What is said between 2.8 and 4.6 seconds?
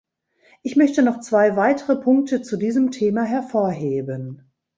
Thema hervorheben.